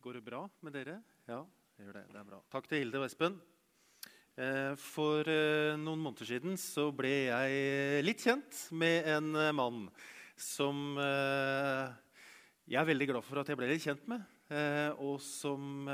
[0.00, 0.94] Går det bra med dere?
[1.28, 1.42] Ja,
[1.76, 2.02] det gjør det.
[2.08, 2.38] Det er bra.
[2.48, 3.34] Takk til Hilde og Espen.
[4.40, 9.82] Eh, For eh, noen måneder siden så ble jeg litt kjent med en eh, mann
[10.40, 14.24] som jeg er veldig glad for at jeg ble litt kjent med,
[15.04, 15.84] og som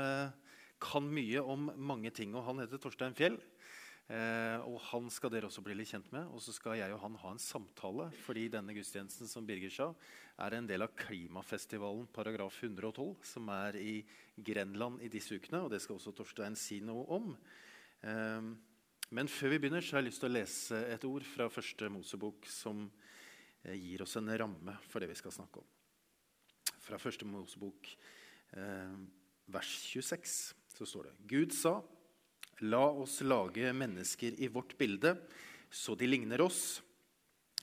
[0.79, 2.31] kan mye om mange ting.
[2.31, 3.35] Og han heter Torstein Fjell.
[4.07, 6.29] Eh, og han skal dere også bli litt kjent med.
[6.31, 9.89] Og så skal jeg og han ha en samtale, fordi denne gudstjenesten som Birger sa,
[10.45, 13.97] er en del av klimafestivalen Paragraf 112, som er i
[14.37, 15.65] Grenland i disse ukene.
[15.65, 17.33] Og det skal også Torstein si noe om.
[18.05, 18.53] Eh,
[19.15, 21.87] men før vi begynner, så har jeg lyst til å lese et ord fra første
[21.91, 22.85] Mosebok som
[23.63, 25.67] eh, gir oss en ramme for det vi skal snakke om.
[26.83, 27.91] Fra første Mosebok,
[28.55, 28.97] eh,
[29.51, 30.35] vers 26,
[30.77, 31.79] så står det Gud sa
[32.65, 35.13] La oss lage mennesker i vårt bilde,
[35.69, 36.81] så de ligner oss.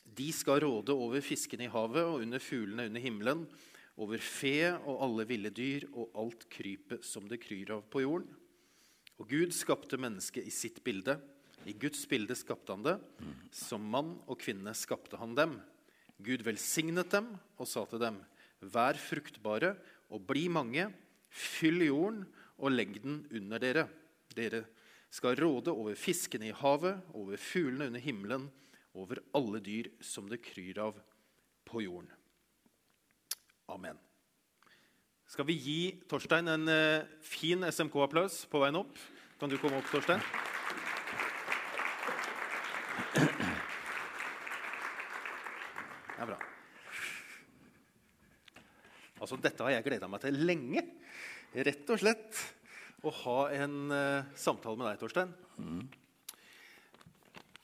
[0.04, 3.42] De skal råde over fiskene i havet og under fuglene under himmelen,
[3.98, 8.30] over fe og alle ville dyr og alt krypet som det kryr av på jorden.
[9.19, 11.16] Og Gud skapte mennesket i sitt bilde.
[11.66, 12.97] I Guds bilde skapte han det.
[13.54, 15.58] Som mann og kvinne skapte han dem.
[16.22, 18.20] Gud velsignet dem og sa til dem,
[18.62, 19.74] vær fruktbare
[20.14, 20.86] og bli mange,
[21.34, 22.22] fyll jorden
[22.62, 23.86] og legg den under dere.
[24.34, 24.62] Dere
[25.14, 28.48] skal råde over fiskene i havet, over fuglene under himmelen,
[28.94, 30.98] over alle dyr som det kryr av
[31.66, 32.10] på jorden.
[33.70, 33.98] Amen.
[35.30, 35.78] Skal vi gi
[36.10, 38.98] Torstein en eh, fin SMK-applaus på veien opp?
[39.40, 40.22] Kan du komme opp, Torstein?
[46.14, 46.38] Det er bra.
[49.22, 50.84] Altså, dette har jeg gleda meg til lenge.
[51.54, 52.44] Rett og slett
[53.06, 55.34] å ha en uh, samtale med deg, Torstein.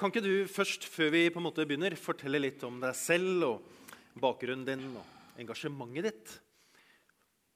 [0.01, 3.45] Kan ikke du først, før vi på en måte begynner, fortelle litt om deg selv
[3.45, 6.35] og bakgrunnen din og engasjementet ditt?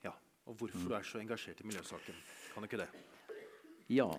[0.05, 0.12] Ja,
[0.44, 2.18] Og hvorfor du er så engasjert i miljøsaken.
[2.52, 2.90] Kan du ikke det?
[3.92, 4.10] Ja,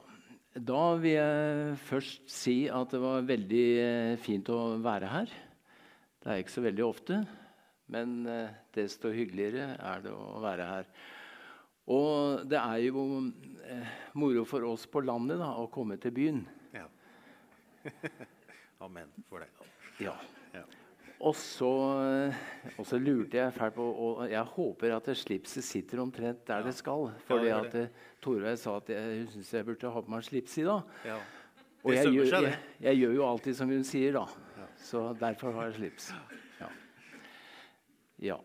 [0.55, 5.33] da vil jeg først si at det var veldig eh, fint å være her.
[6.23, 7.17] Det er ikke så veldig ofte,
[7.92, 10.89] men eh, desto hyggeligere er det å være her.
[11.91, 13.03] Og det er jo
[13.69, 16.41] eh, moro for oss på landet da, å komme til byen.
[16.73, 16.87] Ja.
[18.85, 19.51] Amen for det.
[20.01, 20.15] Ja.
[20.55, 20.63] Ja.
[21.25, 21.69] Og så,
[22.03, 22.39] eh,
[22.75, 26.65] og så lurte jeg fælt på Og jeg håper at slipset sitter omtrent der Ja.
[26.65, 27.07] det skal.
[27.13, 27.87] Ja, Fordi gjør at eh,
[28.21, 30.81] Torveig sa at jeg, hun syntes jeg burde ha på meg slips i dag.
[31.05, 31.19] Ja.
[31.85, 32.57] Og jeg jeg, det.
[32.81, 34.25] jeg gjør jo alltid som hun sier, da.
[34.57, 34.67] Ja.
[34.81, 36.09] Så derfor har jeg slips.
[36.59, 36.69] Ja.
[38.33, 38.37] ja.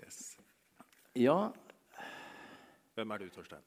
[0.00, 0.38] Yes.
[1.18, 1.36] Ja.
[2.96, 3.64] Hvem er du, Torstein?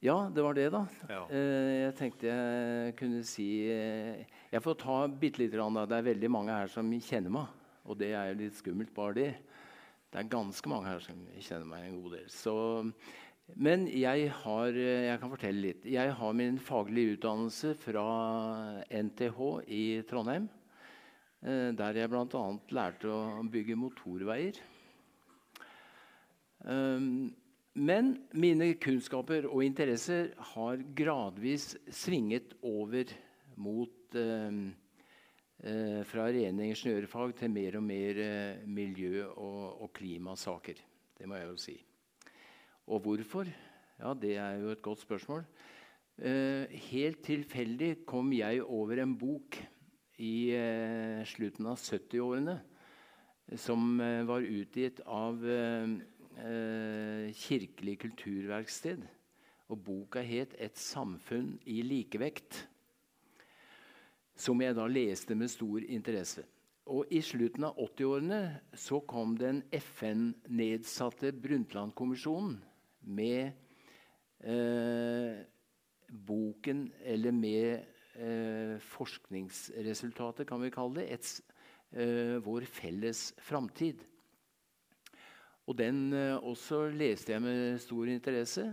[0.00, 0.86] Ja, det var det, da.
[1.12, 1.24] Ja.
[1.28, 5.76] Eh, jeg tenkte jeg kunne si eh, Jeg får ta bitte lite grann.
[5.76, 7.50] Det er veldig mange her som kjenner meg.
[7.84, 9.32] Og det er jo litt skummelt, bare det.
[10.10, 12.32] Det er ganske mange her som kjenner meg en god del.
[12.32, 12.54] Så,
[13.60, 15.84] men jeg har eh, Jeg kan fortelle litt.
[15.84, 18.06] Jeg har min faglige utdannelse fra
[18.88, 20.48] NTH i Trondheim.
[21.40, 22.40] Der jeg bl.a.
[22.76, 24.58] lærte å bygge motorveier.
[26.64, 27.30] Um,
[27.78, 33.12] men mine kunnskaper og interesser har gradvis svinget over
[33.60, 34.56] mot eh,
[35.62, 40.82] eh, Fra rene ingeniørfag til mer og mer eh, miljø- og, klimasaker.
[41.18, 41.76] Det må jeg jo si.
[42.88, 43.46] Og hvorfor?
[44.00, 45.44] Ja, Det er jo et godt spørsmål.
[46.18, 49.56] Eh, helt tilfeldig kom jeg over en bok
[50.18, 50.52] i
[51.24, 52.58] slutten av 70-årene
[53.56, 53.96] som
[54.28, 55.40] var utgitt av
[56.44, 59.06] eh, Kirkelig kulturverksted.
[59.70, 62.66] Og boka het 'Et samfunn i likevekt',
[64.36, 66.44] som jeg da leste med stor interesse.
[66.86, 72.56] Og I slutten av 80-årene så kom den FN-nedsatte Brundtland-kommisjonen
[73.00, 73.52] med
[74.42, 75.44] eh,
[76.26, 77.84] boken, eller med
[78.18, 81.30] eh, forskningsresultatet, kan vi kalle det, et,
[81.92, 84.02] eh, vår felles framtid.
[85.70, 88.64] Og den eh, også leste jeg med stor interesse.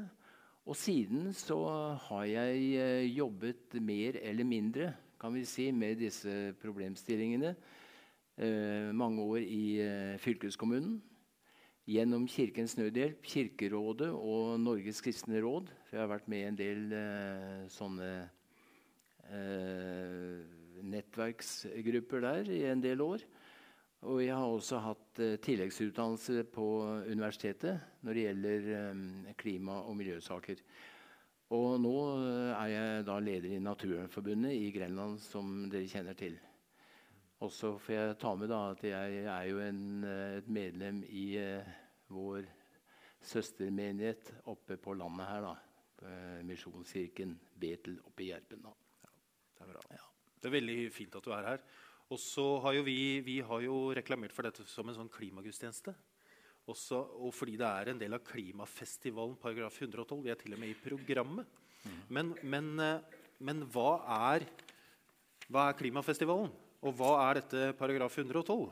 [0.65, 1.59] Og siden så
[2.07, 7.55] har jeg eh, jobbet mer eller mindre kan vi si, med disse problemstillingene.
[8.38, 10.97] Eh, mange år i fylkeskommunen.
[11.88, 15.69] Gjennom Kirkens Nødhjelp, Kirkerådet og Norges kristne råd.
[15.85, 16.81] For jeg har vært med i en del
[17.71, 18.11] sånne
[20.83, 23.23] nettverksgrupper der i en del år.
[24.05, 26.65] Og jeg har også hatt eh, tilleggsutdannelse på
[27.09, 30.61] universitetet når det gjelder eh, klima- og miljøsaker.
[31.57, 36.38] Og nå eh, er jeg da leder i Naturvernforbundet i Grenland, som dere kjenner til.
[37.41, 39.81] Og så får jeg ta med da at jeg er jo en,
[40.38, 41.27] et medlem i
[42.09, 42.47] vår
[43.21, 45.45] søstermenighet oppe på landet her.
[45.45, 45.53] da.
[46.45, 48.65] Misjonskirken Betel oppe i Gjerpen.
[48.65, 48.73] da.
[49.53, 49.85] Det er bra.
[50.41, 51.61] Det er veldig fint at du er her.
[52.07, 55.92] Og så har jo vi, vi har jo reklamert for dette som en sånn klimagudstjeneste.
[56.68, 60.21] Også, og fordi det er en del av klimafestivalen paragraf 112.
[60.24, 61.48] Vi er til og med i programmet.
[62.12, 64.01] Men, men, eh, men hva,
[64.31, 64.48] er,
[65.48, 66.51] hva er klimafestivalen?
[66.83, 68.68] Og hva er dette paragraf 112?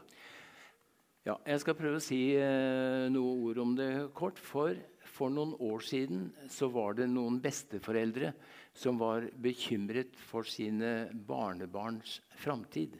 [1.26, 4.40] Ja, jeg skal prøve å si eh, noen ord om det kort.
[4.40, 4.76] For,
[5.16, 8.32] for noen år siden så var det noen besteforeldre
[8.76, 13.00] som var bekymret for sine barnebarns framtid.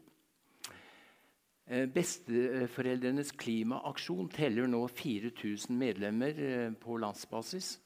[1.66, 7.80] Eh, besteforeldrenes klimaaksjon teller nå 4000 medlemmer eh, på landsbasis.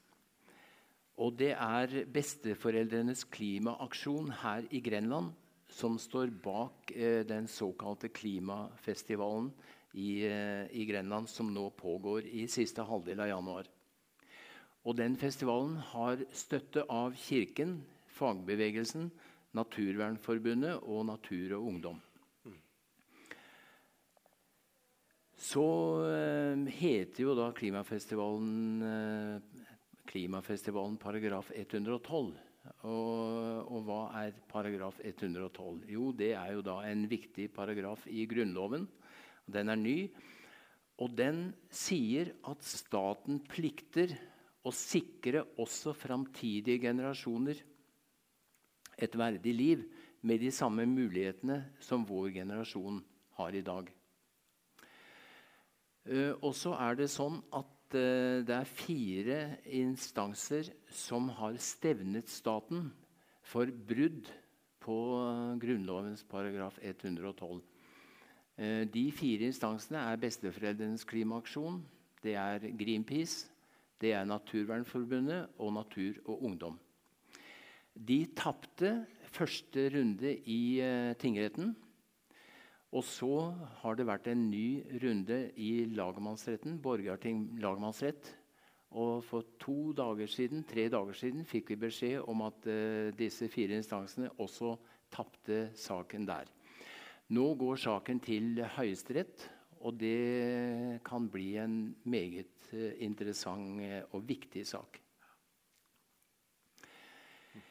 [1.24, 5.32] Og det er besteforeldrenes klimaaksjon her i Grenland
[5.72, 9.48] som står bak eh, den såkalte klimafestivalen
[9.94, 13.72] i, i, Grenland, som nå pågår i siste halvdel av januar.
[14.84, 17.80] Og den festivalen har støtte av Kirken,
[18.20, 19.08] fagbevegelsen,
[19.58, 22.04] Naturvernforbundet og Natur og Ungdom.
[25.40, 25.64] Så
[26.04, 29.66] eh, heter jo da klimafestivalen eh,
[30.10, 32.32] Klimafestivalen paragraf 112.
[32.90, 35.86] Og, og, hva er paragraf 112?
[35.94, 38.88] Jo, det er jo da en viktig paragraf i Grunnloven.
[39.46, 39.98] Den er ny.
[41.00, 44.16] Og den sier at staten plikter
[44.66, 47.62] å sikre også framtidige generasjoner
[49.00, 49.86] et verdig liv
[50.26, 53.00] med de samme mulighetene som vår generasjon
[53.40, 53.88] har i dag.
[56.10, 59.40] Uh, og så er det sånn at uh, det er fire
[59.78, 62.88] instanser som har stevnet staten
[63.46, 64.30] for brudd
[64.82, 64.96] på
[65.62, 67.60] Grunnlovens paragraf 112.
[68.90, 71.82] de fire instansene er Besteforeldrenes klimaaksjon,
[72.24, 73.50] det er Greenpeace,
[74.02, 76.80] det er Naturvernforbundet og Natur og Ungdom.
[77.94, 80.80] De tapte første runde i
[81.22, 81.76] tingretten.
[82.90, 83.52] Og så
[83.84, 88.32] har det vært en ny runde i lagmannsretten, Borgarting lagmannsrett.
[88.98, 93.46] Og for to dager siden, tre dager siden fikk vi beskjed om at uh, disse
[93.54, 94.74] fire instansene også
[95.14, 96.50] tapte saken der.
[97.30, 99.46] Nå går saken til Høyesterett,
[99.86, 101.78] og det kan bli en
[102.10, 104.98] meget uh, interessant og viktig sak.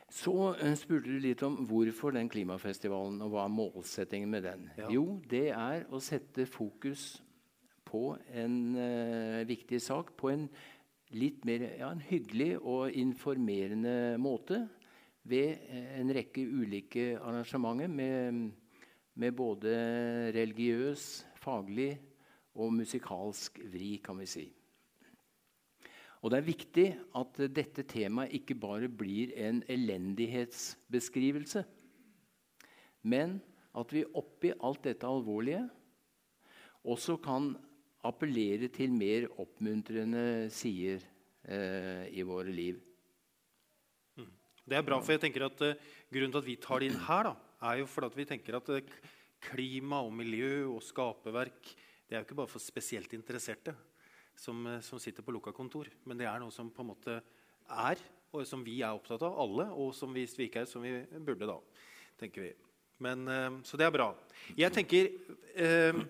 [0.08, 4.66] Så uh, spurte du litt om hvorfor den klimafestivalen, og hva er målsettingen med den.
[4.78, 4.88] Ja.
[4.92, 7.18] Jo, det er å sette fokus
[7.88, 10.48] på en uh, viktig sak på en
[11.16, 14.66] litt mer ja, en hyggelig og informerende måte
[15.28, 15.60] ved
[15.96, 18.42] en rekke ulike arrangementer med,
[19.16, 19.72] med både
[20.36, 21.08] religiøs,
[21.40, 21.94] faglig
[22.58, 24.46] og musikalsk vri, kan vi si.
[26.22, 26.86] Og Det er viktig
[27.20, 31.62] at dette temaet ikke bare blir en elendighetsbeskrivelse,
[33.06, 33.38] men
[33.78, 35.62] at vi oppi alt dette alvorlige
[36.88, 37.52] også kan
[38.06, 41.04] appellere til mer oppmuntrende sider
[41.44, 42.80] eh, i våre liv.
[44.18, 44.32] Mm.
[44.64, 45.74] Det er bra, for jeg tenker at uh,
[46.08, 47.34] Grunnen til at vi tar det inn her, da,
[47.70, 48.96] er jo fordi vi tenker at uh,
[49.50, 51.74] klima og miljø og skaperverk
[52.08, 53.74] det er jo ikke bare for spesielt interesserte
[54.38, 55.90] som, eh, som, sitter på lukka kontor.
[56.06, 57.18] Men det er noe som på en måte
[57.68, 58.00] er,
[58.32, 59.68] og som vi er opptatt av, alle.
[59.74, 61.58] Og som vi ikke er, som vi burde, da,
[62.20, 62.52] tenker vi.
[63.04, 64.12] Men, eh, så det er bra.
[64.58, 65.10] Jeg tenker
[65.54, 66.02] eh,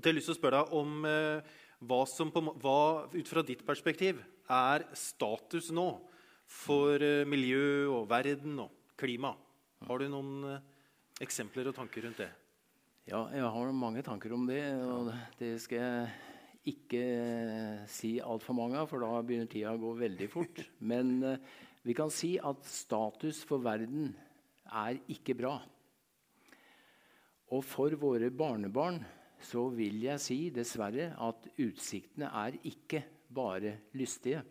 [0.00, 1.56] at jeg har lyst til å spørre deg om eh,
[1.88, 2.80] hva som på, hva,
[3.12, 5.88] ut fra ditt perspektiv er status nå
[6.50, 9.32] for eh, miljø og verden og klima.
[9.88, 10.66] Har du noen eh,
[11.24, 12.30] eksempler og tanker rundt det?
[13.08, 14.62] Ja, jeg har mange tanker om det.
[14.84, 16.29] og det skal jeg
[16.68, 20.60] ikke eh, si altfor mange av, for da begynner tida å gå veldig fort.
[20.92, 21.38] Men eh,
[21.86, 24.10] vi kan si at status for verden
[24.68, 25.56] er ikke bra.
[27.50, 29.00] Og for våre barnebarn
[29.40, 33.02] så vil jeg si dessverre at utsiktene er ikke
[33.32, 34.42] bare lystige.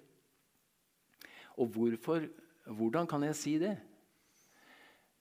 [1.60, 2.26] Og hvorfor,
[2.66, 3.76] hvordan kan jeg si det?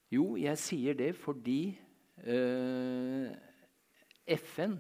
[0.09, 1.77] Jo, jeg sier det fordi
[2.25, 3.29] eh,
[4.39, 4.79] FN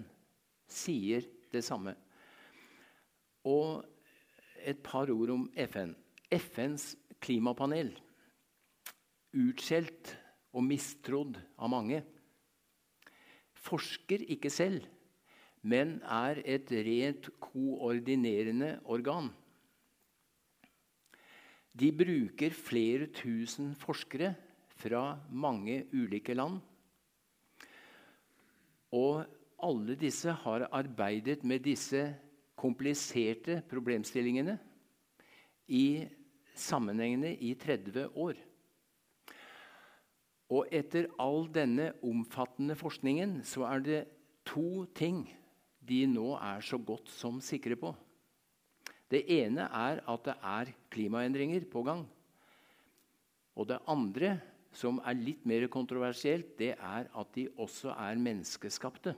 [0.69, 1.95] sier det samme.
[3.49, 3.85] Og
[4.67, 5.95] et par ord om FN.
[6.29, 6.93] FNs
[7.25, 7.95] klimapanel,
[9.33, 10.13] utskjelt
[10.53, 12.03] og mistrodd av mange,
[13.59, 14.85] forsker ikke selv,
[15.63, 19.31] men er et rent koordinerende organ.
[21.79, 24.33] De bruker flere tusen forskere
[24.79, 26.61] fra mange ulike land.
[28.95, 29.25] Og
[29.59, 32.03] alle disse har arbeidet med disse
[32.59, 34.57] kompliserte problemstillingene
[35.69, 36.07] i
[36.59, 38.39] sammenhengene i 30 år.
[40.49, 44.01] Og etter all denne omfattende forskningen så er det
[44.49, 45.27] to ting
[45.89, 47.93] de nå er så godt som sikre på.
[49.09, 52.03] Det ene er at det er klimaendringer på gang.
[53.57, 54.37] Og det andre,
[54.73, 59.17] som er litt mer kontroversielt, det er at de også er menneskeskapte.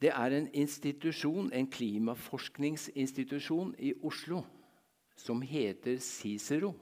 [0.00, 4.42] Det er en institusjon, en klimaforskningsinstitusjon i Oslo
[5.16, 6.74] som heter Cicero.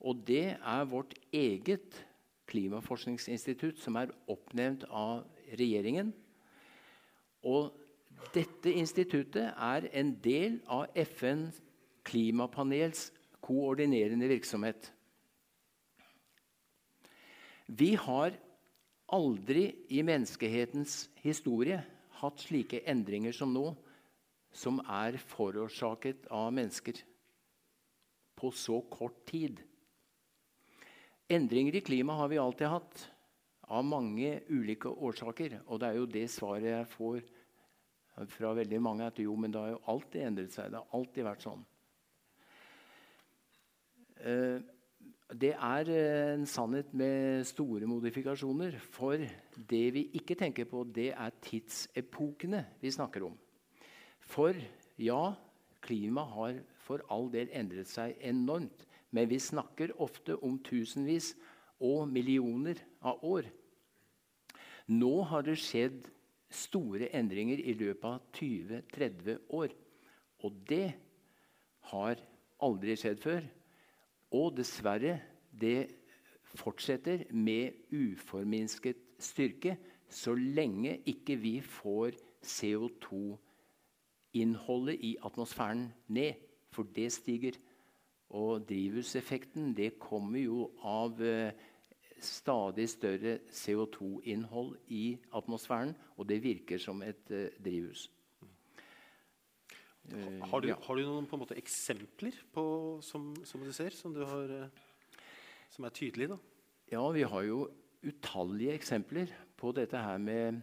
[0.00, 2.06] Og det er vårt eget
[2.50, 5.24] klimaforskningsinstitutt som er oppnevnt av
[5.58, 6.12] regjeringen.
[7.42, 7.72] Og
[8.34, 11.62] dette instituttet er en del av FNs
[12.04, 13.10] klimapanels
[13.42, 14.92] koordinerende virksomhet.
[17.66, 18.36] Vi har
[19.12, 21.80] aldri i menneskehetens historie
[22.22, 23.72] hatt slike endringer som nå,
[24.52, 27.00] som er forårsaket av mennesker
[28.38, 29.60] på så kort tid.
[31.32, 33.08] Endringer i klimaet har vi alltid hatt,
[33.72, 35.54] av mange ulike årsaker.
[35.72, 37.22] Og det er jo det svaret jeg får
[38.34, 40.68] fra veldig mange, at jo, men det har jo alltid endret seg.
[40.72, 41.62] Det har alltid vært sånn.
[44.20, 44.58] Eh,
[45.40, 48.76] det er eh, en sannhet med store modifikasjoner.
[48.92, 49.20] For
[49.70, 53.36] det vi ikke tenker på, det er tidsepokene vi snakker om.
[54.20, 54.56] For
[55.00, 55.32] ja,
[55.82, 58.86] klimaet har for all del endret seg enormt.
[59.12, 61.34] Men vi snakker ofte om tusenvis
[61.82, 63.48] og millioner av år.
[64.92, 66.06] Nå har det skjedd
[66.52, 69.72] store endringer i løpet av 20-30 år.
[70.44, 70.92] Og det
[71.92, 72.20] har
[72.62, 73.44] aldri skjedd før.
[74.32, 75.20] Og dessverre,
[75.60, 75.92] det
[76.56, 79.76] fortsetter med uforminsket styrke
[80.12, 82.10] så lenge ikke vi får
[82.44, 86.32] CO2-innholdet i atmosfæren ned.
[86.72, 87.52] For det stiger.
[88.32, 91.52] Og drivhuseffekten det kommer jo av eh,
[92.20, 95.96] stadig større CO2-innhold i atmosfæren.
[96.16, 98.10] Og det virker som et eh, drivhus.
[100.10, 100.76] Har du, ja.
[100.82, 102.64] har du, noen på en måte eksempler på,
[103.06, 105.22] som, som, du ser, som, du har, eh,
[105.72, 106.34] som er tydelige?
[106.34, 106.38] da?
[106.92, 107.62] Ja, vi har jo
[108.02, 110.60] utallige eksempler på dette her med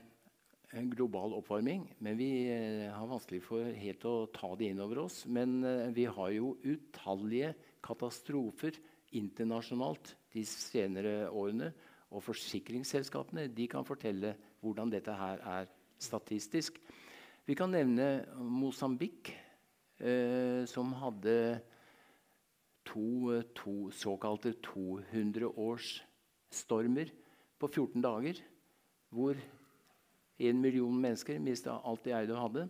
[0.94, 1.88] global oppvarming.
[2.04, 5.24] Men vi eh, har vanskelig for helt å ta det inn over oss.
[5.26, 7.56] Men eh, vi har jo utallige
[7.86, 8.78] katastrofer
[9.18, 11.72] internasjonalt de senere årene.
[12.14, 15.70] Og forsikringsselskapene de kan fortelle hvordan dette her er
[16.00, 16.78] statistisk.
[17.50, 19.32] Vi kan nevne Mosambik,
[19.98, 21.58] eh, som hadde
[22.86, 27.10] to, to såkalte 200-årsstormer
[27.58, 28.38] på 14 dager.
[29.10, 29.34] Hvor
[30.38, 32.70] en million mennesker mista alt de eide og hadde.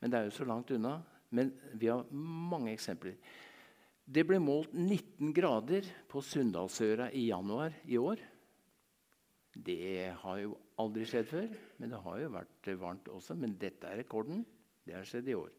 [0.00, 1.04] Men det er jo så langt unna.
[1.28, 3.20] Men vi har mange eksempler.
[4.08, 8.16] Det ble målt 19 grader på Sunndalsøra i januar i år.
[9.52, 13.36] Det har jo aldri skjedd før, men det har jo vært varmt også.
[13.38, 14.44] Men dette er rekorden.
[14.86, 15.52] Det har skjedd i år.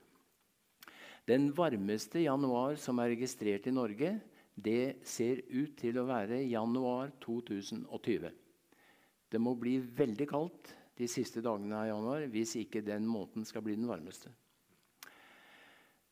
[1.29, 4.15] Den varmeste januar som er registrert i Norge,
[4.55, 8.31] det ser ut til å være januar 2020.
[9.31, 13.63] Det må bli veldig kaldt de siste dagene av januar hvis ikke den måneden skal
[13.65, 14.33] bli den varmeste.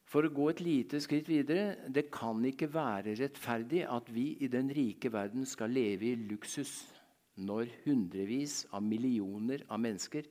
[0.09, 4.49] For å gå et lite skritt videre det kan ikke være rettferdig at vi i
[4.49, 6.79] den rike verden skal leve i luksus
[7.39, 10.27] når hundrevis av millioner av mennesker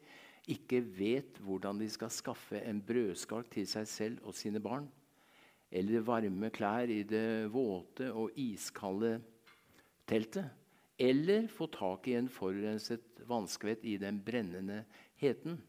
[0.49, 4.87] ikke vet hvordan de skal skaffe en brødskalk til seg selv og sine barn,
[5.69, 9.19] eller varme klær i det våte og iskalde
[10.09, 10.49] teltet
[10.99, 14.81] eller få tak i en forurenset vannskvett i den brennende
[15.21, 15.61] heten.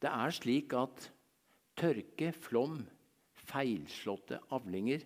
[0.00, 1.08] Det er slik at
[1.80, 2.78] tørke, flom,
[3.50, 5.02] feilslåtte avlinger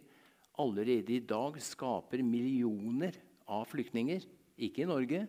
[0.61, 3.17] allerede i dag skaper millioner
[3.49, 4.21] av flyktninger.
[4.57, 5.25] Ikke i Norge,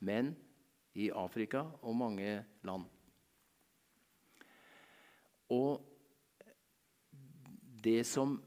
[0.00, 0.32] men
[0.94, 2.86] i Afrika og mange land.
[5.52, 5.82] Og
[7.84, 8.38] det som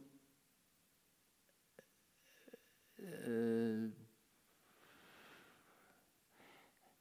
[2.99, 3.91] øh,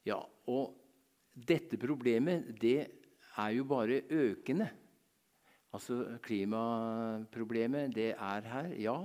[0.07, 0.77] Ja, og
[1.35, 2.87] dette problemet, det
[3.37, 4.69] er jo bare økende.
[5.75, 8.97] Altså klimaproblemet, det er her, ja.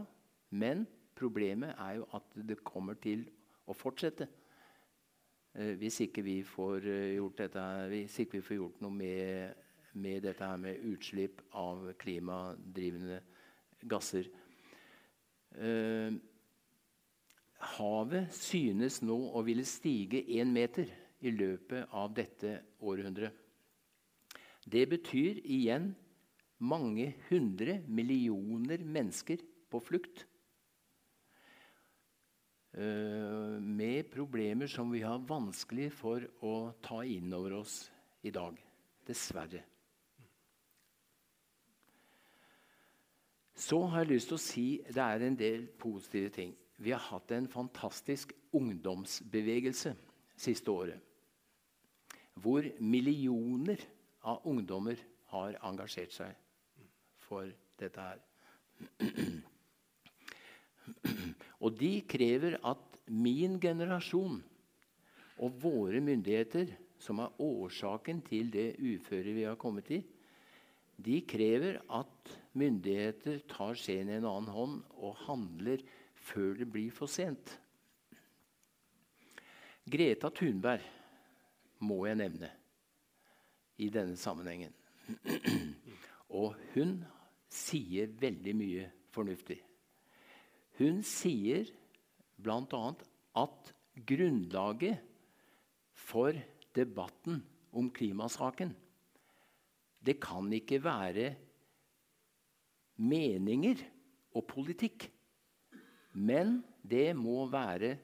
[0.52, 3.26] Men problemet er jo at det kommer til
[3.72, 4.28] å fortsette.
[5.56, 9.62] Eh, hvis ikke vi får eh, gjort, dette, hvis ikke vi får gjort noe med,
[10.00, 13.22] med dette her med utslipp av klimadrivende
[13.92, 14.30] gasser.
[15.60, 16.20] Eh,
[17.76, 20.90] Havet synes nå å ville stige én meter
[21.22, 23.36] i løpet av dette århundret.
[24.66, 25.92] Det betyr igjen
[26.62, 30.26] mange hundre millioner mennesker på flukt.
[32.72, 37.84] Uh, med problemer som vi har vanskelig for å ta inn over oss
[38.24, 38.56] i dag.
[39.08, 39.66] Dessverre.
[43.62, 46.56] Så har jeg lyst til å si det er en del positive ting.
[46.82, 49.94] Vi har hatt en fantastisk ungdomsbevegelse
[50.40, 50.98] siste året.
[52.42, 53.84] Hvor millioner
[54.24, 54.98] av ungdommer
[55.36, 56.40] har engasjert seg
[57.28, 58.24] for dette her.
[61.62, 64.40] Og de krever at min generasjon
[65.42, 66.72] og våre myndigheter,
[67.02, 70.02] som er årsaken til det uføret vi har kommet i,
[71.02, 75.82] de krever at myndigheter tar skjeen i en annen hånd og handler
[76.14, 77.56] før det blir for sent.
[79.92, 80.86] Greta Thunberg
[81.82, 82.52] må jeg nevne
[83.82, 84.76] i denne sammenhengen.
[86.42, 87.00] Og hun
[87.52, 89.58] sier veldig mye fornuftig.
[90.82, 91.70] Hun sier
[92.42, 92.86] bl.a.
[93.38, 93.74] at
[94.10, 94.98] grunnlaget
[95.94, 96.34] for
[96.74, 97.44] debatten
[97.78, 98.74] om klimasaken
[100.02, 101.36] det kan ikke være
[102.98, 103.84] meninger
[104.34, 105.10] og politikk.
[106.14, 107.96] Men det må være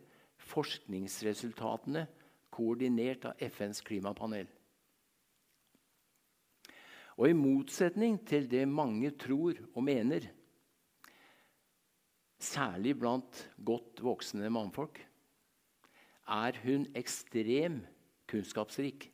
[0.48, 2.06] forskningsresultatene
[2.54, 4.48] koordinert av FNs klimapanel.
[7.18, 10.30] Og i motsetning til det mange tror og mener,
[12.40, 15.02] særlig blant godt voksne mannfolk,
[16.28, 17.82] er hun ekstrem
[18.28, 19.12] kunnskapsrik.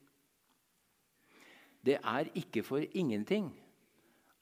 [1.86, 3.52] Det er ikke for ingenting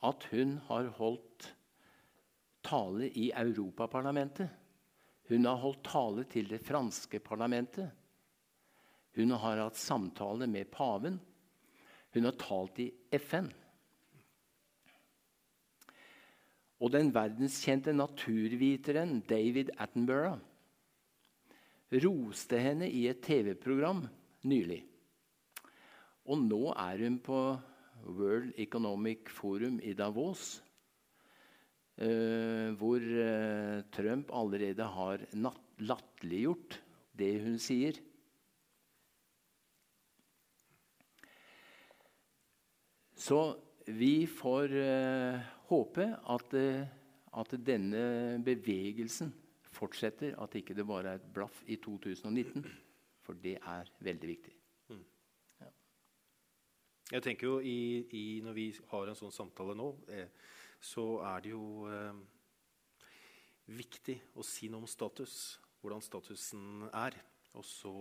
[0.03, 1.51] at hun har holdt
[2.63, 4.49] tale i Europaparlamentet.
[5.29, 7.91] Hun har holdt tale til det franske parlamentet.
[9.15, 11.19] Hun har hatt samtale med paven.
[12.13, 13.49] Hun har talt i FN.
[16.81, 20.41] Og den verdenskjente naturviteren David Attenborough
[22.01, 24.05] roste henne i et TV-program
[24.47, 24.79] nylig.
[26.25, 27.39] Og nå er hun på
[28.07, 30.61] World Economic Forum i Davos,
[32.01, 35.25] eh, hvor eh, Trump allerede har
[35.81, 36.79] latterliggjort
[37.17, 37.99] det hun sier.
[43.21, 43.41] Så
[43.85, 49.31] vi får uh, håpe at, uh, at, denne bevegelsen
[49.71, 50.35] fortsetter.
[50.41, 52.65] At ikke det bare er et blaff i 2019.
[53.25, 54.53] For det er veldig viktig.
[54.89, 55.05] Mm.
[55.61, 55.71] Ja.
[57.15, 60.29] Jeg tenker jo i, i, Når vi har en sånn samtale nå, eh,
[60.81, 62.21] så er det jo eh,
[63.77, 65.59] viktig å si noe om status.
[65.81, 67.15] Hvordan statusen er.
[67.57, 67.93] Og så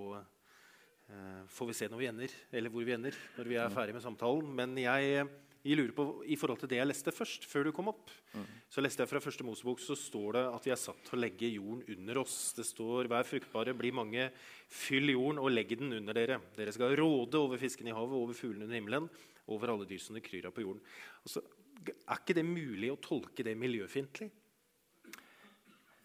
[1.10, 3.94] Eh, får vi se når vi ender, eller hvor vi ender når vi er ferdig
[3.96, 4.50] med samtalen.
[4.54, 5.24] Men jeg,
[5.62, 8.46] jeg, lurer på, i forhold til det jeg leste først, før du kom opp, mm.
[8.72, 11.20] så leste jeg fra første Mosebok, så står det at vi er satt til å
[11.20, 12.36] legge jorden under oss.
[12.56, 14.30] Det står 'Vær fruktbare, bli mange,
[14.68, 16.40] fyll jorden og legg den under dere'.
[16.56, 19.10] Dere skal råde over fiskene i havet, over fuglene under himmelen,
[19.48, 20.82] over alle dyr som det kryr av på jorden.
[21.24, 21.42] Altså,
[21.86, 24.30] er ikke det mulig å tolke det miljøfiendtlig?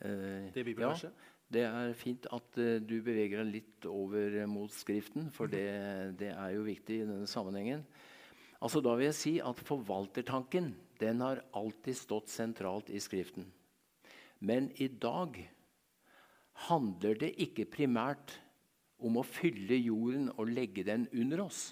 [0.01, 1.11] Eh, det bibelverset?
[1.11, 1.31] Ja.
[1.55, 6.31] Det er fint at uh, du beveger deg litt over mot Skriften, for det, det,
[6.33, 7.85] er jo viktig i denne sammenhengen.
[8.65, 13.45] Altså, da vil jeg si at Forvaltertanken den har alltid stått sentralt i Skriften.
[14.41, 15.37] Men i dag
[16.65, 18.33] handler det ikke primært
[19.05, 21.67] om å fylle jorden og legge den under oss.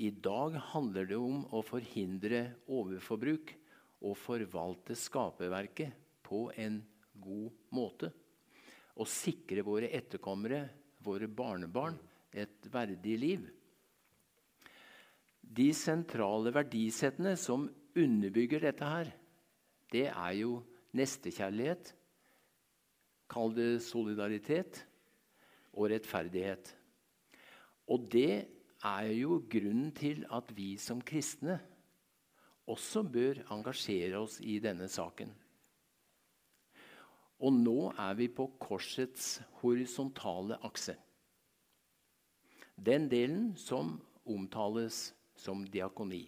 [0.00, 3.52] I dag handler det om å forhindre overforbruk
[4.00, 5.92] og forvalte skaperverket
[6.24, 6.80] på en
[7.20, 8.12] god måte.
[8.96, 10.66] Og sikre våre etterkommere,
[11.04, 11.96] våre barnebarn,
[12.32, 13.46] et verdig liv.
[15.56, 19.12] De sentrale verdisettene som underbygger dette her,
[19.92, 20.58] det er jo
[20.96, 21.94] nestekjærlighet,
[23.32, 24.82] kall det solidaritet,
[25.76, 26.70] og rettferdighet.
[27.92, 28.46] Og det
[28.84, 31.58] er jo grunnen til at vi som kristne
[32.66, 35.30] også bør engasjere oss i denne saken.
[37.44, 40.96] Og nå er vi på korsets horisontale akse.
[42.76, 46.24] Den delen som omtales som diakoni.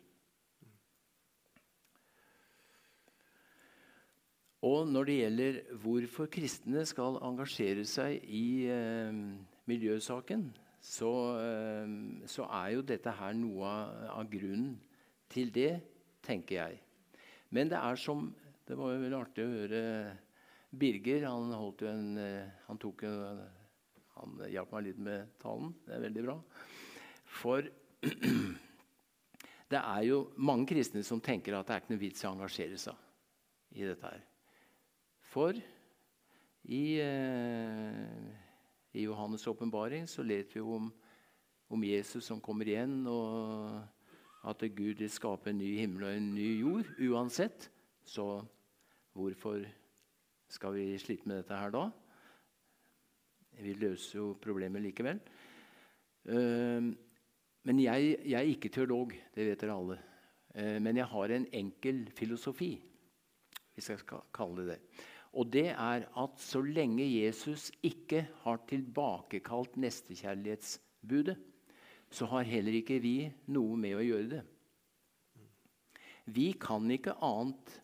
[4.66, 9.20] Og når det gjelder hvorfor kristne skal engasjere seg i eh,
[9.70, 10.48] miljøsaken,
[10.82, 11.92] så, eh,
[12.26, 14.74] så, er jo dette her noe av, av, grunnen
[15.30, 15.78] til det,
[16.26, 16.80] tenker jeg.
[17.54, 18.32] Men det er som
[18.68, 19.78] Det var jo veldig artig å høre
[20.68, 23.04] Birger han, holdt jo en, eh, han, tok,
[24.18, 25.70] Han hjalp meg litt med talen.
[25.86, 26.34] Det er veldig bra.
[27.38, 27.70] For
[29.68, 32.32] det er jo mange kristne som tenker at det er ikke noe vits i å
[32.32, 34.22] engasjere seg i dette her.
[35.28, 35.58] For
[36.68, 38.30] i, eh,
[38.96, 40.88] i Johannes' åpenbaring så leter vi om,
[41.68, 46.30] om Jesus som kommer igjen, og at Gud vil skape en ny himmel og en
[46.34, 47.68] ny jord uansett.
[48.08, 48.24] Så
[49.12, 49.66] hvorfor
[50.48, 51.88] skal vi slite med dette her da?
[53.58, 55.20] Vi løser jo problemet likevel.
[56.28, 56.94] Uh,
[57.68, 59.98] men jeg, jeg, er ikke teolog, det vet dere alle.
[60.56, 62.72] Uh, men jeg har en enkel filosofi,
[63.76, 65.06] hvis jeg skal kalle det det.
[65.38, 71.36] Og det er at så lenge Jesus ikke har tilbakekalt nestekjærlighetsbudet,
[72.08, 73.18] så har heller ikke vi
[73.52, 74.40] noe med å gjøre det.
[76.32, 77.76] Vi kan ikke annet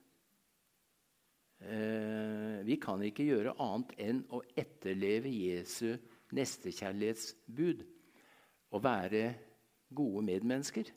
[1.64, 5.94] Eh, vi kan ikke gjøre annet enn å etterleve Jesu
[6.36, 7.84] nestekjærlighetsbud
[8.74, 9.22] og være
[9.88, 10.90] gode medmennesker.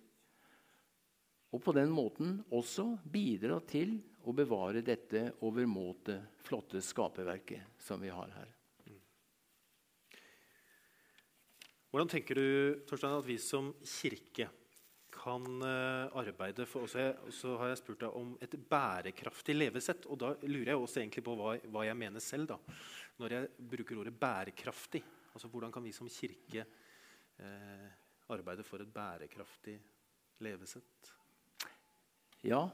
[1.56, 3.96] Og på den måten også bidra til
[4.28, 8.54] å bevare dette overmåte flotte skaperverket som vi har her.
[11.88, 14.50] Hvordan tenker du Torstein, at vi som kirke
[15.18, 20.06] kan eh, arbeide for og så har jeg spurt deg om et bærekraftig levesett.
[20.12, 22.58] Og da lurer jeg også egentlig på hva, hva jeg mener selv da,
[23.22, 25.02] når jeg bruker ordet bærekraftig.
[25.34, 27.88] Altså Hvordan kan vi som kirke eh,
[28.34, 29.78] arbeide for et bærekraftig
[30.44, 31.12] levesett?
[32.46, 32.68] Ja.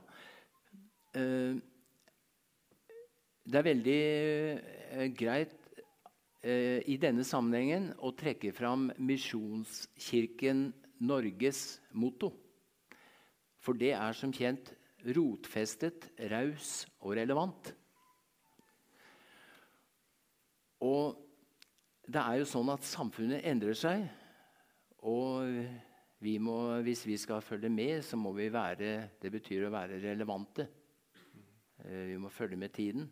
[1.16, 1.60] Eh,
[3.44, 5.58] det er veldig eh, greit
[6.44, 10.70] eh, i denne sammenhengen å trekke fram Misjonskirken
[11.04, 12.32] Norges motto.
[13.64, 14.74] For det er som kjent
[15.16, 17.74] rotfestet, raus og relevant.
[20.84, 21.20] Og
[22.04, 24.08] det er jo sånn at samfunnet endrer seg.
[25.10, 25.50] Og
[26.24, 30.00] vi må, hvis vi skal følge med, så må vi være Det betyr å være
[30.04, 30.68] relevante.
[31.84, 33.10] Eh, vi må følge med tiden.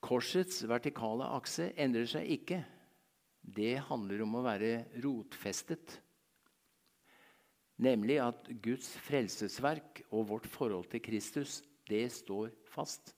[0.00, 2.62] Korsets vertikale akse endrer seg ikke
[3.40, 5.96] det handler om å være rotfestet.
[7.80, 13.14] Nemlig at Guds frelsesverk og vårt forhold til Kristus, det står fast.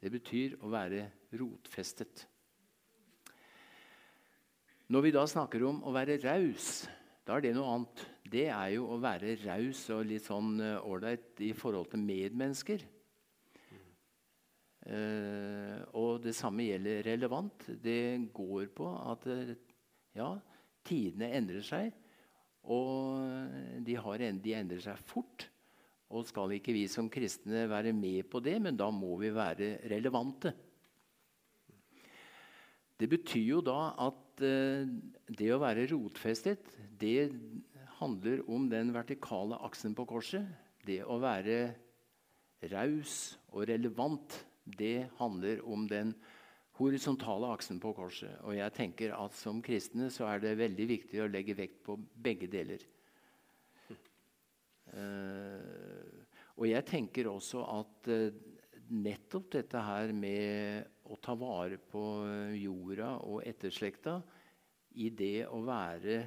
[0.00, 2.29] Det betyr å være rotfestet.
[4.90, 6.80] Når vi da snakker om å være raus,
[7.22, 8.00] da er det noe annet.
[8.26, 12.82] Det er jo å være raus og litt sånn eh, ålreit i forhold til medmennesker.
[14.80, 17.68] Uh, og det samme gjelder relevant.
[17.78, 19.52] Det går på at eh,
[20.18, 20.32] ja,
[20.88, 21.94] tidene endrer seg.
[22.66, 23.22] Og
[23.86, 25.46] de, har, de, endrer seg fort.
[26.10, 29.76] Og skal ikke vi som kristne være med på det, men da må vi være
[29.92, 30.50] relevante.
[33.00, 34.88] Det betyr jo da at uh,
[35.30, 37.30] det å være rotfestet, det
[38.00, 40.44] handler om den vertikale aksen på korset.
[40.84, 41.72] Det å være
[42.72, 46.12] raus og relevant det handler om den
[46.80, 48.36] horisontale aksen på korset.
[48.44, 51.96] Og jeg tenker at Som kristne så er det veldig viktig å legge vekt på
[51.96, 52.84] begge deler.
[54.90, 56.24] Uh,
[56.58, 58.32] og jeg tenker også at uh,
[58.90, 62.02] nettopp dette her med å ta vare på
[62.54, 64.20] jorda og etterslekta
[65.02, 66.20] i det å være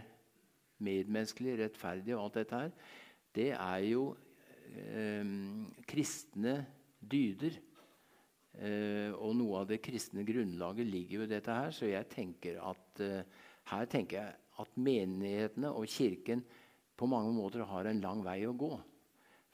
[0.84, 2.74] medmenneskelig, rettferdig og alt dette her,
[3.34, 4.08] det er jo
[4.76, 5.34] eh,
[5.89, 6.58] kristne
[7.00, 7.58] dyder.
[8.54, 11.74] Eh, og noe av det kristne grunnlaget ligger jo i dette her.
[11.74, 13.24] Så jeg tenker at eh,
[13.72, 16.43] her tenker jeg at menighetene og Kirken
[17.00, 18.76] på mange måter har en lang vei å gå.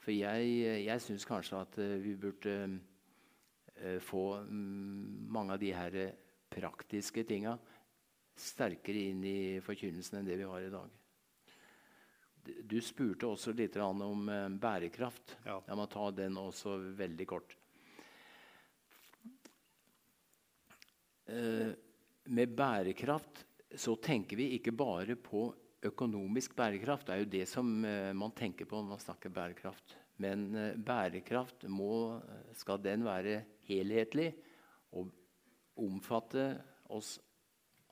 [0.00, 0.50] For jeg,
[0.84, 2.54] jeg syns kanskje at uh, vi burde
[4.04, 5.94] få um, mange av de her
[6.52, 7.54] praktiske tinga
[8.36, 10.98] sterkere inn i forkynnelsen enn det vi har i dag.
[12.68, 14.28] Du spurte også litt om
[14.60, 15.36] bærekraft.
[15.44, 15.58] Ja.
[15.66, 17.56] Jeg må ta den også veldig kort.
[21.30, 21.72] Eh,
[22.24, 23.44] med bærekraft
[23.78, 25.44] så tenker vi ikke bare på
[25.86, 27.06] økonomisk bærekraft.
[27.06, 29.94] Det er jo det som eh, man tenker på når man snakker bærekraft.
[30.20, 32.18] Men eh, bærekraft må,
[32.58, 34.32] skal den være helhetlig
[34.98, 35.10] og
[35.80, 36.52] omfatte
[36.90, 37.16] oss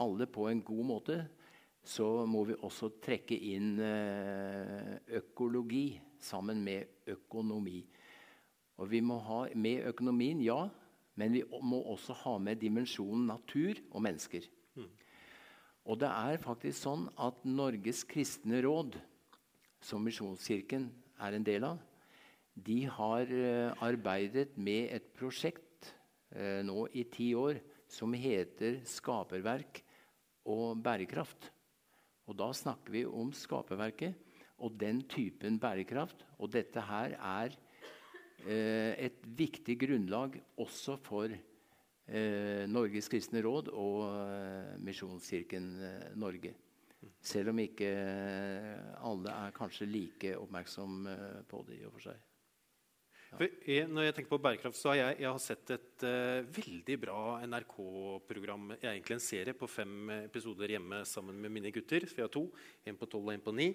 [0.02, 1.18] alle på en god måte,
[1.82, 5.86] så må vi også trekke inn økologi
[6.20, 7.80] sammen med økonomi.
[8.78, 10.68] Og vi må ha med økonomien, ja,
[11.18, 14.46] men vi må også ha med dimensjonen natur og mennesker.
[14.78, 14.90] Mm.
[15.88, 19.00] Og det er faktisk sånn at Norges kristne råd,
[19.82, 20.88] som Misjonskirken
[21.22, 21.82] er en del av,
[22.58, 25.67] de har uh, arbeidet med et prosjekt
[26.36, 29.80] nå i ti år som heter skaperverk
[30.48, 31.50] og bærekraft.
[32.28, 34.16] Og da snakker vi om skaperverket
[34.64, 36.24] og den typen bærekraft.
[36.38, 37.56] Og dette her er
[38.44, 46.54] eh, et viktig grunnlag også for eh, Norges kristne råd og eh, Misjonskirken eh, Norge.
[47.22, 52.10] Selv om ikke eh, alle er kanskje like oppmerksom eh, på det i og for
[52.10, 52.27] seg.
[53.36, 56.94] Jeg, når jeg tenker på bærekraft, så har jeg, jeg har sett et uh, veldig
[57.02, 58.70] bra NRK-program.
[58.78, 62.06] Egentlig en serie på fem episoder hjemme sammen med mine gutter.
[62.08, 62.46] Jeg har to.
[62.88, 63.68] En på tolv og en på ni.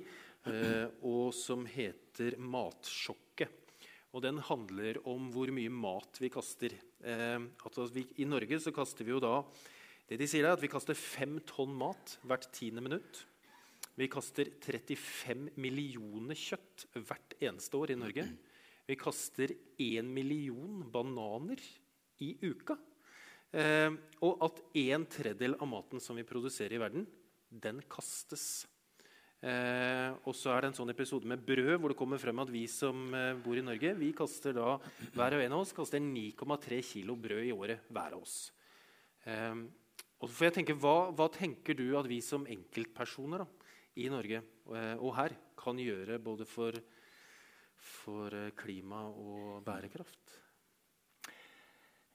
[0.48, 3.78] Uh, og som heter Matsjokket.
[4.14, 6.74] Og den handler om hvor mye mat vi kaster.
[7.06, 9.38] Uh, altså vi, I Norge så kaster vi jo da
[10.10, 13.22] det de sier er at vi kaster fem tonn mat hvert tiende minutt.
[13.96, 18.26] Vi kaster 35 millioner kjøtt hvert eneste år i Norge.
[18.88, 21.62] Vi kaster én million bananer
[22.20, 22.76] i uka.
[23.54, 23.94] Eh,
[24.26, 27.06] og at en tredjedel av maten som vi produserer i verden,
[27.48, 28.66] den kastes.
[29.44, 32.52] Eh, og så er det en sånn episode med brød hvor det kommer frem at
[32.52, 34.78] vi som eh, bor i Norge, vi kaster da,
[35.16, 38.38] hver og en av oss kaster 9,3 kilo brød i året hver av oss.
[39.28, 39.64] Eh,
[40.24, 43.48] og så får jeg tenke, hva, hva, tenker du at vi som enkeltpersoner da,
[44.00, 46.80] i Norge eh, og her kan gjøre både for
[47.84, 50.40] for eh, klima og bærekraft?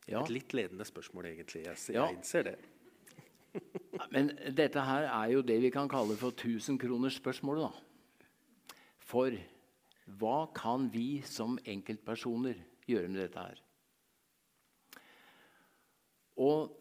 [0.08, 0.22] Ja.
[0.22, 1.66] Et litt ledende spørsmål, egentlig.
[1.66, 2.08] Jeg, jeg ja.
[2.12, 2.56] innser det.
[4.14, 7.84] Men dette her er jo det vi kan kalle for tusenkronersspørsmålet.
[9.08, 9.36] For
[10.20, 13.62] hva kan vi som enkeltpersoner gjøre med dette her?
[16.38, 16.74] Og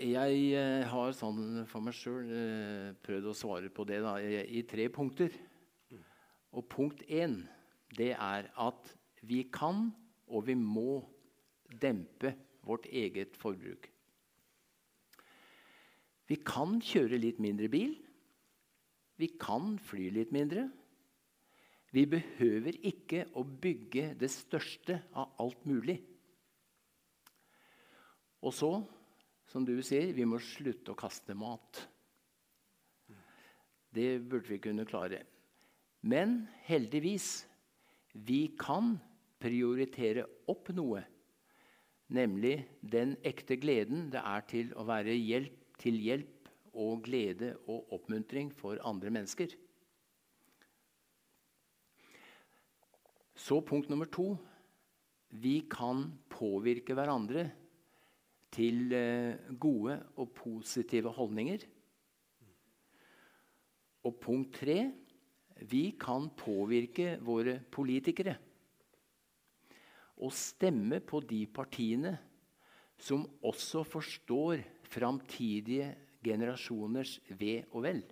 [0.00, 4.62] jeg eh, har sånn for meg sjøl eh, prøvd å svare på det da, i
[4.68, 5.34] tre punkter.
[6.56, 7.42] Og punkt én
[7.96, 8.92] det er at
[9.26, 9.90] vi kan
[10.30, 11.00] og vi må
[11.82, 12.34] dempe
[12.66, 13.88] vårt eget forbruk.
[16.30, 17.96] Vi kan kjøre litt mindre bil.
[19.18, 20.68] Vi kan fly litt mindre.
[21.90, 25.98] Vi behøver ikke å bygge det største av alt mulig.
[28.46, 28.70] Og så,
[29.50, 31.82] som du sier, vi må slutte å kaste mat.
[33.90, 35.24] Det burde vi kunne klare.
[36.00, 37.44] Men heldigvis
[38.12, 38.94] vi kan
[39.40, 41.02] prioritere opp noe,
[42.10, 47.92] nemlig den ekte gleden det er til å være hjelp, til hjelp og glede og
[47.96, 49.52] oppmuntring for andre mennesker.
[53.40, 54.34] Så punkt nummer to.
[55.30, 57.46] Vi kan påvirke hverandre
[58.52, 61.64] til eh, gode og positive holdninger.
[64.04, 64.90] Og punkt tre
[65.68, 68.36] vi kan påvirke våre politikere
[70.20, 72.12] og stemme på de partiene
[73.00, 75.94] som også forstår framtidige
[76.24, 78.02] generasjoners ve og vel.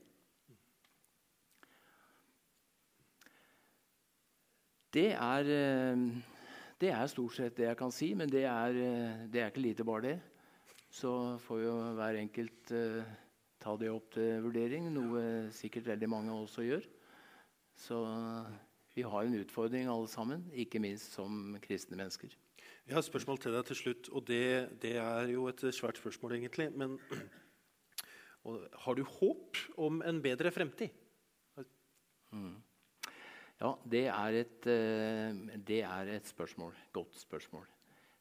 [4.88, 6.04] Det er, eh,
[6.80, 9.66] det er, stort sett det jeg kan si, men det er, eh, det er ikke
[9.66, 10.20] lite bare det.
[10.88, 13.04] Så får jo hver enkelt uh,
[13.60, 16.86] ta det opp til vurdering, noe sikkert veldig mange også gjør.
[17.78, 17.98] Så
[18.94, 22.32] vi har en utfordring alle sammen, ikke minst som kristne mennesker.
[22.88, 24.44] Vi har et spørsmål til deg til slutt, og det,
[24.82, 26.70] det er jo et svært spørsmål, egentlig.
[26.72, 26.96] Men
[28.84, 30.94] har du håp om en bedre fremtid?
[32.32, 32.56] Mm.
[33.58, 36.74] Ja, det er, et, eh, det er et spørsmål.
[36.92, 37.66] Godt spørsmål.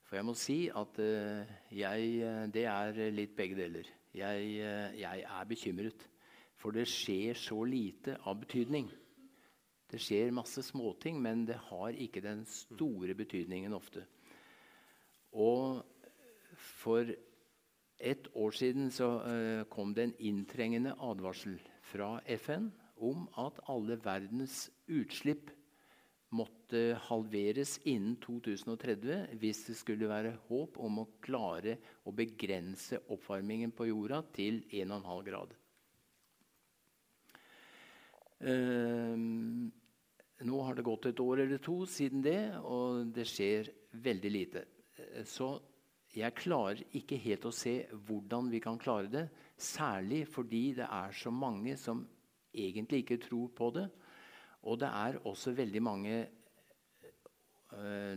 [0.07, 3.89] For jeg må si at eh, jeg, det er litt begge deler.
[4.17, 6.07] Jeg, eh, jeg er bekymret.
[6.57, 8.89] For det skjer så lite av betydning.
[9.87, 14.03] Det skjer masse småting, men det har ikke den store betydningen ofte.
[15.31, 15.83] Og
[16.57, 17.07] for
[17.97, 22.69] et år siden så uh, kom det en inntrengende advarsel fra FN
[23.01, 25.51] om at alle verdens utslipp
[26.35, 33.71] måtte halveres innen 2030 hvis det skulle være håp om å klare å begrense oppvarmingen
[33.71, 35.55] på jorda til 1,5 grad.
[38.37, 39.15] Uh,
[40.45, 43.71] nå har det gått et år eller to siden det, og det skjer
[44.03, 44.63] veldig lite.
[45.25, 45.55] Så
[46.17, 49.25] jeg klarer ikke helt å se hvordan vi kan klare det.
[49.57, 52.05] Særlig fordi det er så mange som
[52.53, 53.87] egentlig ikke tror på det.
[54.67, 56.15] Og det er også veldig mange
[57.73, 58.15] uh,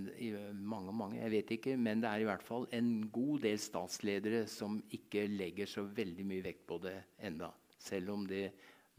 [0.54, 4.46] mange, mange, jeg vet ikke, men det er i hvert fall en god del statsledere
[4.50, 8.48] som ikke legger så veldig mye vekt på det enda, selv om det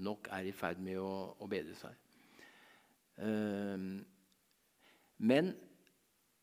[0.01, 1.97] nok er i ferd med å, å bedre seg.
[5.21, 5.51] Men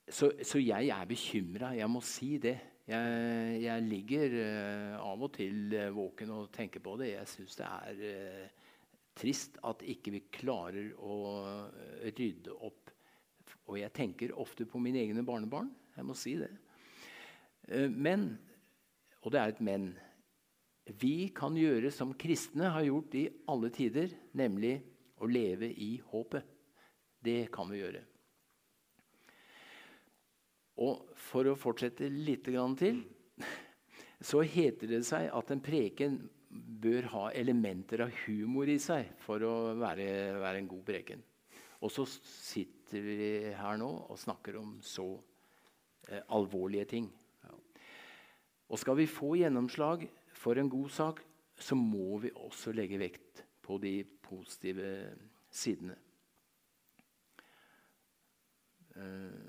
[0.09, 1.73] så, så, jeg er bekymra.
[1.77, 2.57] Jeg må si det.
[2.89, 7.13] Jeg, jeg ligger uh, av og til uh, våken og tenker på det.
[7.13, 8.71] Jeg syns det er uh,
[9.19, 11.19] trist at ikke vi klarer å
[12.07, 12.95] rydde opp.
[13.69, 15.69] Og jeg tenker ofte på mine egne barnebarn.
[15.97, 16.53] Jeg må si det.
[17.93, 18.31] Men,
[19.21, 19.91] og det er et men,
[21.03, 24.79] vi kan gjøre som kristne har gjort i alle tider, nemlig
[25.21, 26.47] å leve i håpet.
[27.25, 28.03] Det kan vi gjøre.
[30.79, 33.01] Og for å fortsette litt til
[34.19, 39.43] så heter det seg at en preken bør ha elementer av humor i seg for
[39.47, 41.23] å være, være en god preken.
[41.85, 43.19] Og så sitter vi
[43.55, 45.07] her nå og snakker om så
[46.09, 47.11] eh, alvorlige ting.
[48.69, 50.05] Og skal vi få gjennomslag
[50.37, 51.23] for en god sak,
[51.59, 54.91] så må vi også legge vekt på de positive
[55.51, 55.97] sidene.
[58.99, 59.49] Eh,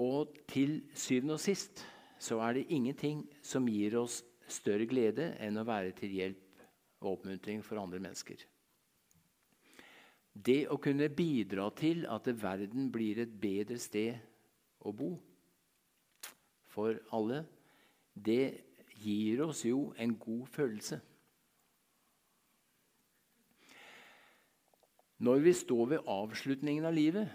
[0.00, 1.84] Og til syvende og sist
[2.18, 6.64] så er det ingenting som gir oss større glede enn å være til hjelp
[7.04, 8.40] og oppmuntring for andre mennesker.
[10.34, 14.18] Det å kunne bidra til at verden blir et bedre sted
[14.82, 15.12] å bo
[16.74, 17.44] for alle,
[18.14, 18.64] det
[18.98, 20.98] gir oss jo en god følelse.
[25.18, 27.30] Når vi står ved avslutningen av livet,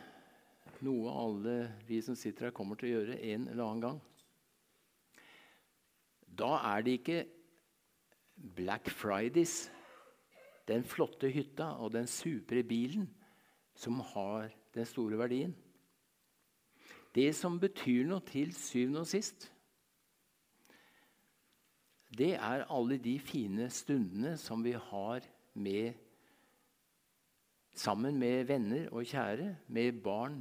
[0.83, 1.55] noe alle
[1.87, 3.99] vi som sitter her, kommer til å gjøre en eller annen gang.
[6.39, 7.19] Da er det ikke
[8.55, 9.69] Black Fridays,
[10.67, 13.07] den flotte hytta og den supre bilen,
[13.75, 15.55] som har den store verdien.
[17.15, 19.47] Det som betyr noe til syvende og sist,
[22.09, 25.97] det er alle de fine stundene som vi har med
[27.75, 30.39] Sammen med venner og kjære, med barn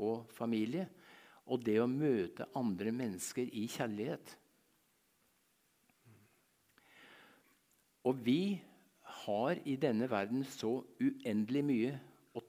[0.00, 0.88] og familie.
[1.50, 4.36] Og det å møte andre mennesker i kjærlighet.
[8.06, 8.60] Og vi
[9.24, 11.96] har i denne verden så uendelig mye
[12.36, 12.42] å,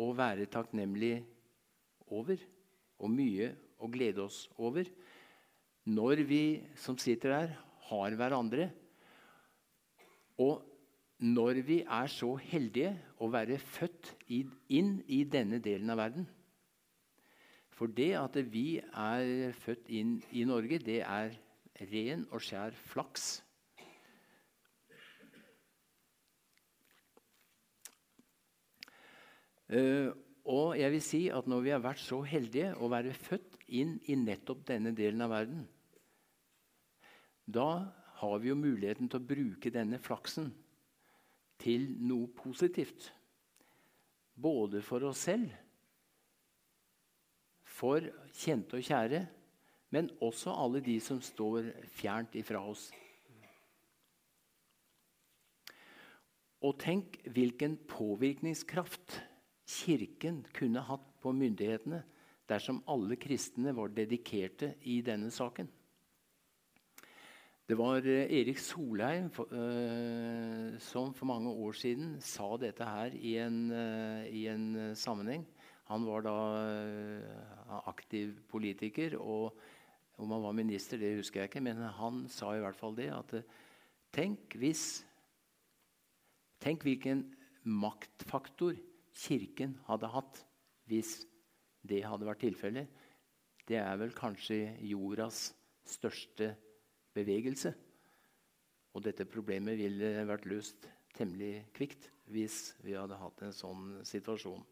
[0.00, 1.18] å være takknemlig
[2.10, 2.40] over.
[2.98, 4.88] Og mye å glede oss over.
[5.84, 6.44] Når vi
[6.80, 7.54] som sitter her,
[7.90, 8.70] har hverandre.
[10.40, 10.64] Og
[11.24, 12.90] når vi er så heldige
[13.22, 16.26] å være født inn i denne delen av verden.
[17.74, 21.32] For det at vi er født inn i Norge, det er
[21.90, 23.38] ren og skjær flaks.
[29.72, 30.12] Uh,
[30.44, 33.96] og jeg vil si at når vi har vært så heldige å være født inn
[34.12, 35.64] i nettopp denne delen av verden,
[37.48, 37.70] da
[38.20, 40.52] har vi jo muligheten til å bruke denne flaksen
[41.64, 43.08] til noe positivt.
[44.34, 45.48] Både for oss selv,
[47.64, 49.24] for kjente og kjære,
[49.94, 52.88] men også alle de som står fjernt ifra oss.
[56.64, 59.20] Og tenk hvilken påvirkningskraft
[59.64, 62.02] Kirken kunne hatt på myndighetene
[62.50, 65.68] dersom alle kristne var dedikerte i denne saken.
[67.64, 73.38] Det var eh, Erik Solheim uh, som for mange år siden sa dette her i
[73.40, 75.46] en, uh, i en sammenheng.
[75.88, 76.34] Han var da
[77.88, 79.56] aktiv politiker, og
[80.16, 81.62] om han var minister, det husker jeg ikke.
[81.64, 83.34] Men han sa i hvert fall det at
[84.12, 85.04] tenk hvis
[86.64, 87.26] Tenk hvilken
[87.68, 88.72] maktfaktor
[89.12, 90.38] Kirken hadde hatt
[90.88, 91.18] hvis
[91.84, 92.88] det hadde vært tilfellet.
[93.68, 95.50] Det er vel kanskje jordas
[95.84, 96.54] største
[97.14, 97.74] bevegelse.
[98.94, 104.62] Og dette problemet ville vært løst temmelig kvikt hvis vi hadde hatt en sånn situasjon.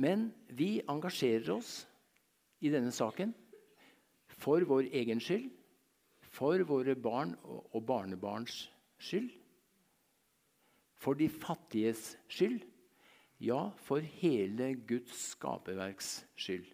[0.00, 1.84] Men vi engasjerer oss
[2.62, 3.32] i denne saken
[4.40, 5.50] for vår egen skyld,
[6.30, 8.62] for våre barn og barnebarns
[9.02, 9.32] skyld,
[11.00, 12.62] for de fattiges skyld,
[13.40, 16.68] ja, for hele Guds skaperverks skyld.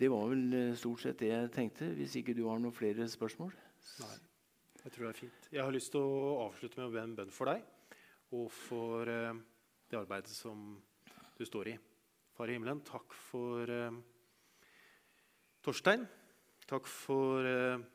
[0.00, 3.04] Det var vel eh, stort sett det jeg tenkte, hvis ikke du har noen flere
[3.10, 3.52] spørsmål?
[4.00, 4.14] Nei,
[4.80, 5.48] jeg tror det er fint.
[5.52, 7.66] Jeg har lyst til å avslutte med å be en bønn for deg
[8.32, 9.36] og for uh,
[9.92, 10.78] det arbeidet som
[11.36, 11.76] du står i.
[12.32, 14.00] Far i himmelen, takk for uh,
[15.62, 16.08] Torstein.
[16.72, 17.44] Takk for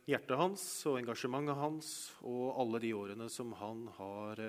[0.05, 1.87] hjertet hans og engasjementet hans
[2.27, 4.41] og alle de årene som han har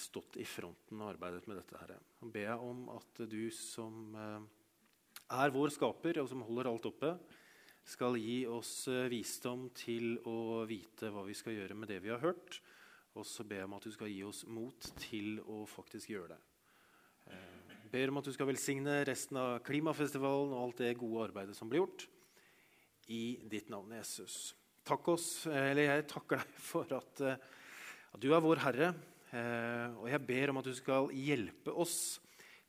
[0.00, 1.78] stått i fronten og arbeidet med dette.
[1.78, 1.92] Her.
[2.24, 4.16] Jeg ber om at du som
[5.28, 7.12] er vår skaper, og som holder alt oppe,
[7.88, 12.12] skal gi oss eh, visdom til å vite hva vi skal gjøre med det vi
[12.12, 12.60] har hørt.
[13.16, 16.36] Og så ber jeg om at du skal gi oss mot til å faktisk gjøre
[16.36, 16.40] det.
[17.88, 21.56] Jeg ber om at du skal velsigne resten av klimafestivalen og alt det gode arbeidet
[21.56, 22.04] som blir gjort.
[23.08, 24.52] I ditt navn, Jesus.
[24.84, 27.40] Takk oss, eller Jeg takker deg for at, eh,
[28.12, 28.90] at du er vår Herre.
[29.32, 32.20] Eh, og jeg ber om at du skal hjelpe oss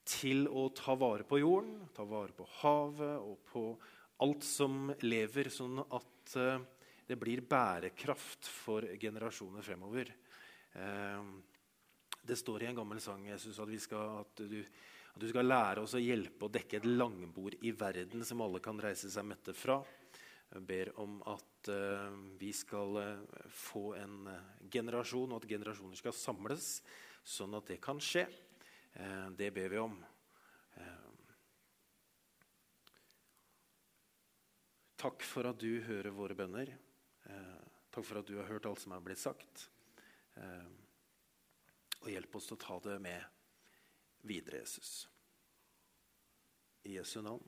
[0.10, 3.64] til å ta vare på jorden, ta vare på havet og på
[4.26, 6.66] alt som lever, sånn at eh,
[7.10, 10.12] det blir bærekraft for generasjoner fremover.
[12.22, 15.82] Det står i en gammel sang Jesus, at, skal, at, du, at, du, skal lære
[15.82, 19.56] oss å hjelpe å dekke et langbord i verden som alle kan reise seg mette
[19.58, 19.80] fra.
[20.54, 23.02] Jeg ber om at uh, vi skal
[23.50, 24.30] få en
[24.70, 26.70] generasjon, og at generasjoner skal samles,
[27.26, 28.28] sånn at det kan skje.
[29.38, 30.00] Det ber vi om.
[35.00, 36.74] takk for at du hører våre bønner.
[37.90, 39.70] takk for at du har hørt alt som er blitt sagt.
[42.02, 43.24] Og hjelp oss til å ta det med
[44.28, 45.08] videre, Jesus.
[46.84, 47.48] I Jesu navn.